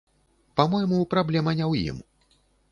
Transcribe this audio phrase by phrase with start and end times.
[0.59, 1.97] Па-мойму, праблема не ў ім.